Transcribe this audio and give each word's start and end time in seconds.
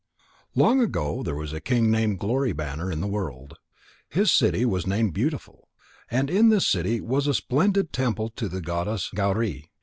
Long 0.55 0.79
ago 0.81 1.21
there 1.21 1.35
was 1.35 1.53
a 1.53 1.61
king 1.61 1.91
named 1.91 2.17
Glory 2.17 2.53
banner 2.53 2.91
in 2.91 3.01
the 3.01 3.07
world. 3.07 3.59
His 4.09 4.31
city 4.31 4.65
was 4.65 4.87
named 4.87 5.13
Beautiful. 5.13 5.67
And 6.09 6.27
in 6.27 6.49
this 6.49 6.67
city 6.67 6.99
was 6.99 7.27
a 7.27 7.35
splendid 7.35 7.93
temple 7.93 8.29
to 8.29 8.49
the 8.49 8.61
goddess 8.61 9.11
Gauri. 9.13 9.69